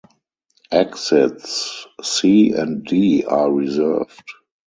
Exits 0.71 1.85
C 2.01 2.53
and 2.53 2.83
D 2.83 3.23
are 3.23 3.51
reserved. 3.53 4.31